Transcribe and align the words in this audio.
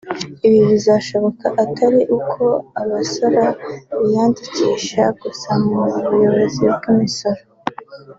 Ibi 0.47 0.61
bizashoboka 0.69 1.45
atari 1.63 2.01
uko 2.17 2.43
abasora 2.81 3.43
biyandikisha 3.99 5.03
gusa 5.21 5.49
mu 5.63 5.79
buyobozi 6.09 6.63
bw’imisoro 6.75 7.41